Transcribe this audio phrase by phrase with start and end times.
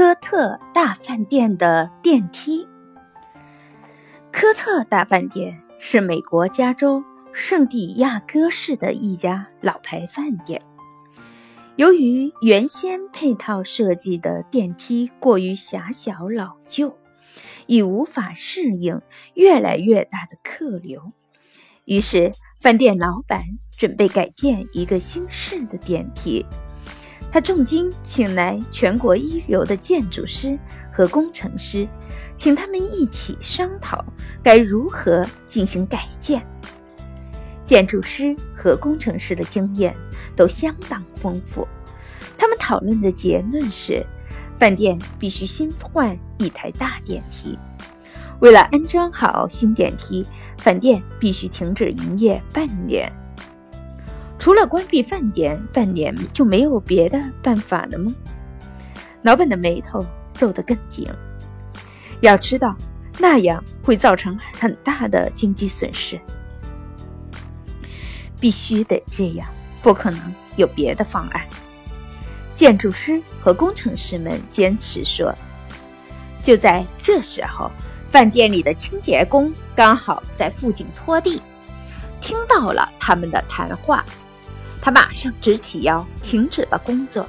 [0.00, 2.66] 科特大饭店的电梯。
[4.32, 10.62] 科特大饭店是美国加州圣地亚哥市的一家老牌饭店。
[11.76, 16.96] 由于原先配套设计的电梯过于狭小老旧，
[17.66, 19.02] 已无法适应
[19.34, 21.12] 越来越大的客流，
[21.84, 23.42] 于是饭店老板
[23.76, 26.46] 准备改建一个新式的电梯。
[27.32, 30.58] 他重金请来全国一流的建筑师
[30.92, 31.86] 和工程师，
[32.36, 34.04] 请他们一起商讨
[34.42, 36.44] 该如何进行改建。
[37.64, 39.94] 建筑师和工程师的经验
[40.34, 41.66] 都相当丰富，
[42.36, 44.04] 他们讨论的结论是：
[44.58, 47.56] 饭店必须新换一台大电梯。
[48.40, 50.26] 为了安装好新电梯，
[50.58, 53.08] 饭店必须停止营业半年。
[54.40, 58.10] 除了关闭饭店，半年就没有别的办法了吗？
[59.20, 61.06] 老板的眉头皱得更紧。
[62.22, 62.74] 要知道，
[63.18, 66.18] 那样会造成很大的经济损失。
[68.40, 69.46] 必须得这样，
[69.82, 71.46] 不可能有别的方案。
[72.54, 75.34] 建筑师和工程师们坚持说。
[76.42, 77.70] 就在这时候，
[78.08, 81.42] 饭店里的清洁工刚好在附近拖地，
[82.22, 84.02] 听到了他们的谈话。
[84.80, 87.26] 他马上直起腰，停止了工作。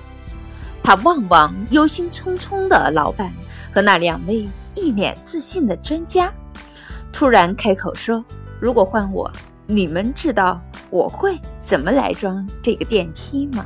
[0.84, 3.32] 他望望忧心忡忡的老板
[3.74, 6.34] 和那两位一脸自信的专家，
[7.12, 8.24] 突然开口说
[8.60, 9.32] ：“如果换我，
[9.68, 13.66] 你们知道我会怎么来装这个电梯吗？”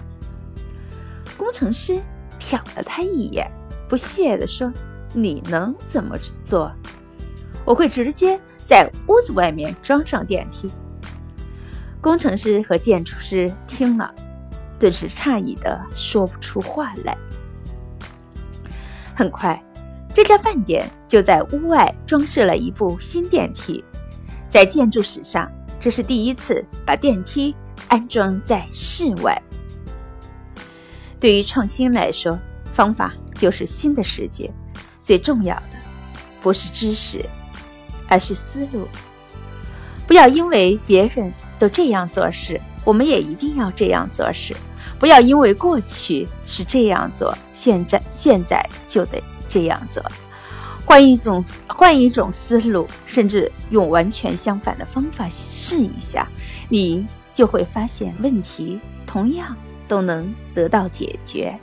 [1.37, 1.97] 工程师
[2.39, 3.49] 瞟了他一眼，
[3.87, 4.71] 不屑地说
[5.13, 6.71] ：“你能怎么做？
[7.63, 10.69] 我会直接在屋子外面装上电梯。”
[12.05, 14.13] 工程师和建筑师听了，
[14.77, 17.17] 顿时诧异的说不出话来。
[19.15, 19.59] 很快，
[20.13, 23.83] 这家饭店就在屋外装饰了一部新电梯，
[24.51, 27.55] 在建筑史上，这是第一次把电梯
[27.87, 29.35] 安装在室外。
[31.19, 34.53] 对于创新来说，方法就是新的世界。
[35.01, 35.63] 最重要的
[36.39, 37.25] 不是知识，
[38.07, 38.87] 而是思路。
[40.05, 41.33] 不要因为别人。
[41.59, 44.55] 都这样做事，我们也一定要这样做事。
[44.99, 50.01] 不要因为过去是这样做，现在现在就得这样做。
[50.85, 56.27] 换一种换一种思路，甚至用完全相反的方法试一下，
[56.69, 59.55] 你就会发现问题同样
[59.87, 61.59] 都能得到解决。